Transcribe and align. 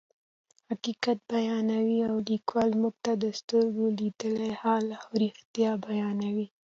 حقیقت 0.69 1.17
بیانوي 1.33 1.99
او 2.09 2.15
لیکوال 2.29 2.69
موږ 2.81 2.95
ته 3.05 3.11
د 3.23 3.25
سترګو 3.39 3.85
لیدلی 3.99 4.51
حال 4.61 4.85
او 5.01 5.07
رښتیا 5.23 5.71
بیانوي. 5.85 6.47